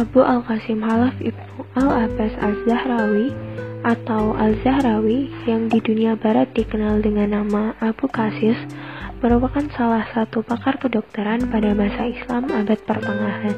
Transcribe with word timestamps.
Abu 0.00 0.24
Al-Qasim 0.24 0.80
Halaf 0.80 1.12
Ibnu 1.20 1.60
Al-Abbas 1.76 2.32
Al-Zahrawi 2.40 3.36
atau 3.84 4.32
Al-Zahrawi 4.32 5.28
yang 5.44 5.68
di 5.68 5.76
dunia 5.76 6.16
barat 6.16 6.48
dikenal 6.56 7.04
dengan 7.04 7.36
nama 7.36 7.76
Abu 7.84 8.08
Qasis 8.08 8.56
merupakan 9.20 9.60
salah 9.76 10.08
satu 10.16 10.40
pakar 10.40 10.80
kedokteran 10.80 11.52
pada 11.52 11.76
masa 11.76 12.08
Islam 12.08 12.48
abad 12.48 12.80
pertengahan. 12.88 13.52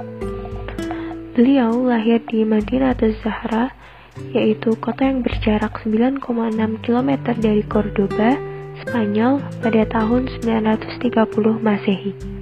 Beliau 1.39 1.79
lahir 1.87 2.19
di 2.27 2.43
Madinah 2.43 2.99
Zahra, 3.23 3.71
yaitu 4.35 4.75
kota 4.83 5.07
yang 5.07 5.23
berjarak 5.23 5.79
9,6 5.87 6.27
km 6.83 7.11
dari 7.39 7.63
Cordoba, 7.71 8.35
Spanyol 8.83 9.39
pada 9.63 9.87
tahun 9.87 10.27
930 10.43 11.07
Masehi. 11.63 12.42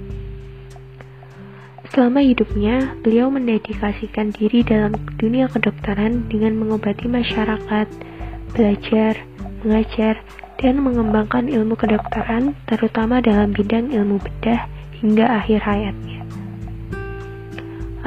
Selama 1.91 2.23
hidupnya, 2.23 2.95
beliau 3.03 3.27
mendedikasikan 3.27 4.31
diri 4.31 4.63
dalam 4.63 4.95
dunia 5.19 5.51
kedokteran 5.51 6.23
dengan 6.31 6.55
mengobati 6.55 7.11
masyarakat, 7.11 7.87
belajar, 8.55 9.19
mengajar, 9.59 10.23
dan 10.55 10.79
mengembangkan 10.79 11.51
ilmu 11.51 11.75
kedokteran, 11.75 12.55
terutama 12.63 13.19
dalam 13.19 13.51
bidang 13.51 13.91
ilmu 13.91 14.23
bedah 14.23 14.71
hingga 15.03 15.43
akhir 15.43 15.67
hayatnya. 15.67 16.23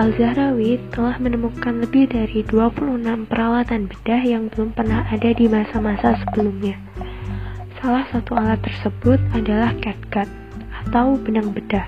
Al-Zahrawi 0.00 0.80
telah 0.88 1.20
menemukan 1.20 1.84
lebih 1.84 2.08
dari 2.08 2.40
26 2.40 3.04
peralatan 3.28 3.84
bedah 3.84 4.22
yang 4.24 4.48
belum 4.48 4.72
pernah 4.72 5.04
ada 5.12 5.28
di 5.36 5.44
masa-masa 5.44 6.16
sebelumnya. 6.24 6.80
Salah 7.84 8.08
satu 8.08 8.32
alat 8.32 8.64
tersebut 8.64 9.20
adalah 9.36 9.76
catgut 9.84 10.32
atau 10.88 11.20
benang 11.20 11.52
bedah 11.52 11.84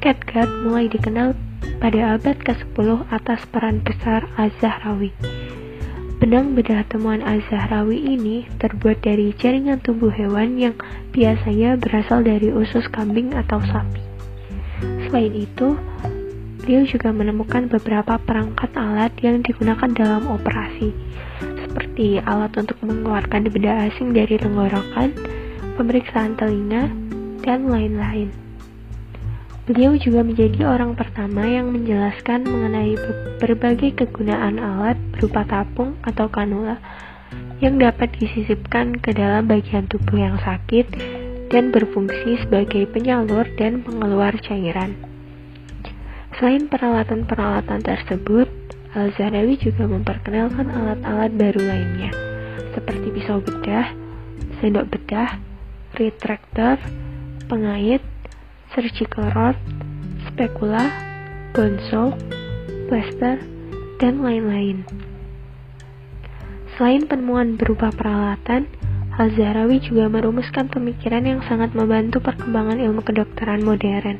Catgut 0.00 0.48
mulai 0.64 0.88
dikenal 0.88 1.36
pada 1.76 2.16
abad 2.16 2.32
ke-10 2.40 3.12
atas 3.12 3.44
peran 3.52 3.84
besar 3.84 4.24
Az-Zahrawi. 4.40 5.12
Benang 6.16 6.56
bedah 6.56 6.88
temuan 6.88 7.20
Az-Zahrawi 7.20 8.16
ini 8.16 8.48
terbuat 8.56 9.04
dari 9.04 9.36
jaringan 9.36 9.84
tubuh 9.84 10.08
hewan 10.08 10.56
yang 10.56 10.72
biasanya 11.12 11.76
berasal 11.76 12.24
dari 12.24 12.48
usus 12.48 12.88
kambing 12.88 13.36
atau 13.36 13.60
sapi. 13.60 14.00
Selain 15.04 15.36
itu, 15.36 15.76
beliau 16.64 16.88
juga 16.88 17.12
menemukan 17.12 17.68
beberapa 17.68 18.16
perangkat 18.16 18.72
alat 18.80 19.12
yang 19.20 19.44
digunakan 19.44 19.92
dalam 19.92 20.32
operasi, 20.32 20.96
seperti 21.60 22.24
alat 22.24 22.56
untuk 22.56 22.80
mengeluarkan 22.80 23.52
benda 23.52 23.84
asing 23.92 24.16
dari 24.16 24.40
tenggorokan, 24.40 25.12
pemeriksaan 25.76 26.40
telinga, 26.40 26.88
dan 27.44 27.68
lain-lain. 27.68 28.49
Beliau 29.70 29.94
juga 30.02 30.26
menjadi 30.26 30.66
orang 30.66 30.98
pertama 30.98 31.46
yang 31.46 31.70
menjelaskan 31.70 32.42
mengenai 32.42 32.98
berbagai 33.38 34.02
kegunaan 34.02 34.58
alat 34.58 34.98
berupa 35.14 35.46
tapung 35.46 35.94
atau 36.02 36.26
kanula 36.26 36.82
yang 37.62 37.78
dapat 37.78 38.10
disisipkan 38.18 38.98
ke 38.98 39.14
dalam 39.14 39.46
bagian 39.46 39.86
tubuh 39.86 40.18
yang 40.18 40.42
sakit 40.42 40.90
dan 41.54 41.70
berfungsi 41.70 42.42
sebagai 42.42 42.82
penyalur 42.90 43.46
dan 43.54 43.86
pengeluar 43.86 44.34
cairan. 44.42 44.98
Selain 46.34 46.66
peralatan-peralatan 46.66 47.86
tersebut, 47.86 48.50
Al-Zahrawi 48.98 49.54
juga 49.54 49.86
memperkenalkan 49.86 50.66
alat-alat 50.66 51.30
baru 51.38 51.62
lainnya, 51.62 52.10
seperti 52.74 53.06
pisau 53.14 53.38
bedah, 53.38 53.86
sendok 54.58 54.90
bedah, 54.90 55.38
retractor, 55.94 56.74
pengait, 57.46 58.02
surgical 58.74 59.26
rod, 59.34 59.56
spekula, 60.30 60.86
gonso, 61.50 62.14
plaster, 62.86 63.42
dan 63.98 64.22
lain-lain. 64.22 64.86
Selain 66.78 67.04
penemuan 67.04 67.60
berupa 67.60 67.92
peralatan, 67.92 68.64
Al-Zahrawi 69.20 69.84
juga 69.84 70.08
merumuskan 70.08 70.72
pemikiran 70.72 71.26
yang 71.28 71.44
sangat 71.44 71.76
membantu 71.76 72.24
perkembangan 72.24 72.80
ilmu 72.80 73.04
kedokteran 73.04 73.60
modern. 73.60 74.16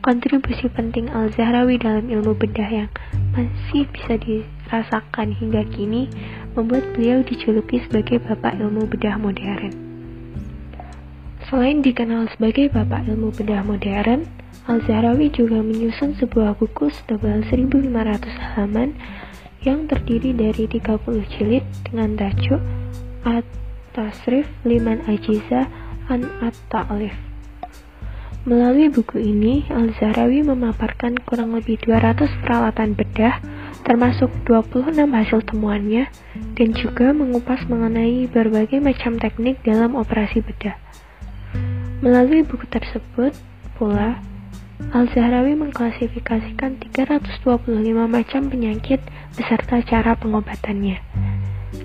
Kontribusi 0.00 0.72
penting 0.72 1.12
Al-Zahrawi 1.12 1.76
dalam 1.76 2.08
ilmu 2.08 2.32
bedah 2.32 2.70
yang 2.72 2.90
masih 3.36 3.84
bisa 3.92 4.16
dirasakan 4.16 5.36
hingga 5.36 5.62
kini 5.68 6.08
membuat 6.56 6.88
beliau 6.96 7.20
dijuluki 7.20 7.84
sebagai 7.84 8.18
bapak 8.24 8.56
ilmu 8.56 8.88
bedah 8.88 9.20
modern. 9.20 9.91
Selain 11.52 11.84
dikenal 11.84 12.32
sebagai 12.32 12.72
bapak 12.72 13.04
ilmu 13.12 13.28
bedah 13.36 13.60
modern, 13.60 14.24
Al-Zahrawi 14.72 15.28
juga 15.36 15.60
menyusun 15.60 16.16
sebuah 16.16 16.56
buku 16.56 16.88
setebal 16.88 17.44
1500 17.44 17.92
halaman 18.56 18.96
yang 19.60 19.84
terdiri 19.84 20.32
dari 20.32 20.64
30 20.64 21.04
jilid 21.36 21.60
dengan 21.84 22.16
tajuk 22.16 22.56
At-Tasrif 23.28 24.48
Liman 24.64 25.04
Ajiza 25.04 25.68
An 26.08 26.24
At-Ta'lif. 26.40 27.12
Melalui 28.48 28.88
buku 28.88 29.20
ini, 29.20 29.68
Al-Zahrawi 29.68 30.40
memaparkan 30.48 31.20
kurang 31.20 31.52
lebih 31.52 31.76
200 31.84 32.32
peralatan 32.40 32.96
bedah, 32.96 33.44
termasuk 33.84 34.32
26 34.48 34.88
hasil 34.96 35.44
temuannya, 35.44 36.08
dan 36.56 36.72
juga 36.72 37.12
mengupas 37.12 37.68
mengenai 37.68 38.24
berbagai 38.32 38.80
macam 38.80 39.20
teknik 39.20 39.60
dalam 39.60 40.00
operasi 40.00 40.40
bedah. 40.40 40.80
Melalui 42.02 42.42
buku 42.42 42.66
tersebut 42.66 43.30
pula, 43.78 44.18
Al-Zahrawi 44.90 45.54
mengklasifikasikan 45.54 46.82
325 46.90 47.70
macam 48.10 48.42
penyakit 48.50 48.98
beserta 49.38 49.78
cara 49.86 50.18
pengobatannya. 50.18 50.98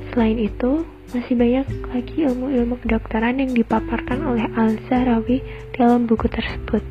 Selain 0.09 0.41
itu, 0.41 0.81
masih 1.13 1.37
banyak 1.37 1.69
lagi 1.93 2.25
ilmu-ilmu 2.25 2.81
kedokteran 2.81 3.37
yang 3.37 3.53
dipaparkan 3.53 4.25
oleh 4.25 4.49
Al-Zahrawi 4.57 5.45
dalam 5.77 6.09
buku 6.09 6.25
tersebut. 6.25 6.81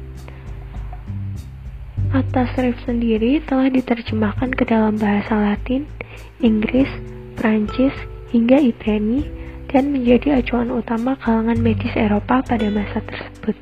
Atas 2.15 2.55
Rif 2.55 2.79
sendiri 2.87 3.43
telah 3.43 3.67
diterjemahkan 3.67 4.55
ke 4.55 4.63
dalam 4.71 4.95
bahasa 5.03 5.35
Latin, 5.35 5.83
Inggris, 6.39 6.89
Prancis, 7.35 7.93
hingga 8.31 8.63
Ibrani 8.63 9.27
dan 9.71 9.91
menjadi 9.91 10.43
acuan 10.43 10.71
utama 10.71 11.19
kalangan 11.19 11.59
medis 11.59 11.93
Eropa 11.95 12.43
pada 12.43 12.67
masa 12.71 13.03
tersebut. 13.03 13.57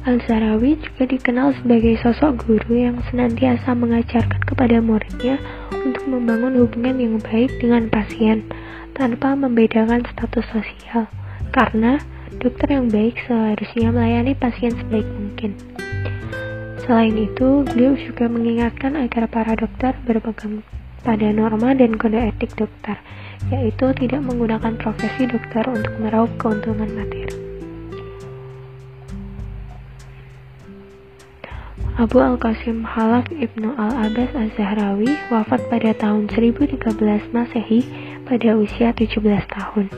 Al-Zarawi 0.00 0.80
juga 0.80 1.04
dikenal 1.06 1.54
sebagai 1.60 2.00
sosok 2.00 2.48
guru 2.48 2.72
yang 2.72 2.98
senantiasa 3.12 3.76
mengajarkan 3.76 4.42
kepada 4.48 4.80
muridnya 4.80 5.36
untuk 5.70 6.08
membangun 6.08 6.56
hubungan 6.56 6.96
yang 6.96 7.16
baik 7.20 7.52
dengan 7.60 7.86
pasien 7.92 8.48
tanpa 8.96 9.36
membedakan 9.36 10.02
status 10.08 10.42
sosial, 10.50 11.04
karena 11.52 12.00
dokter 12.40 12.80
yang 12.80 12.88
baik 12.88 13.20
seharusnya 13.28 13.92
melayani 13.92 14.32
pasien 14.34 14.72
sebaik 14.72 15.04
mungkin. 15.04 15.52
Selain 16.88 17.14
itu, 17.14 17.62
beliau 17.70 17.94
juga 17.94 18.26
mengingatkan 18.26 18.96
agar 18.98 19.28
para 19.28 19.52
dokter 19.54 19.94
berpegang 20.08 20.64
pada 21.00 21.32
norma 21.32 21.72
dan 21.72 21.96
kode 21.96 22.20
etik 22.20 22.52
dokter, 22.56 23.00
yaitu 23.48 23.92
tidak 23.96 24.20
menggunakan 24.24 24.76
profesi 24.76 25.24
dokter 25.24 25.64
untuk 25.68 25.94
meraup 26.00 26.30
keuntungan 26.36 26.88
materi. 26.92 27.50
Abu 32.00 32.16
Al-Qasim 32.16 32.80
Halaf 32.80 33.28
Ibnu 33.28 33.76
Al-Abbas 33.76 34.32
Az-Zahrawi 34.32 35.20
wafat 35.28 35.60
pada 35.68 35.92
tahun 35.92 36.32
1013 36.32 36.80
Masehi 37.28 37.84
pada 38.24 38.56
usia 38.56 38.96
17 38.96 39.20
tahun. 39.52 39.92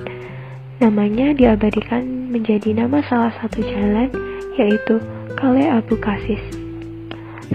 Namanya 0.82 1.30
diabadikan 1.30 2.02
menjadi 2.34 2.74
nama 2.74 3.06
salah 3.06 3.30
satu 3.38 3.62
jalan, 3.62 4.10
yaitu 4.58 4.98
Kale 5.38 5.62
Abu 5.70 5.94
Kasis. 5.94 6.61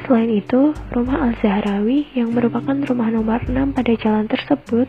Selain 0.06 0.30
itu, 0.30 0.78
rumah 0.94 1.32
Al-Zahrawi 1.32 2.14
yang 2.14 2.36
merupakan 2.36 2.78
rumah 2.86 3.10
nomor 3.10 3.42
6 3.48 3.74
pada 3.74 3.94
jalan 3.98 4.30
tersebut 4.30 4.86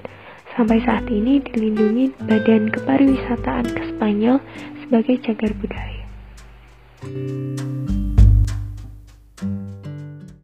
sampai 0.53 0.83
saat 0.85 1.07
ini 1.09 1.41
dilindungi 1.41 2.13
Badan 2.29 2.69
Kepariwisataan 2.69 3.67
ke 3.73 3.83
Spanyol 3.95 4.43
sebagai 4.85 5.17
cagar 5.25 5.53
budaya. 5.57 6.05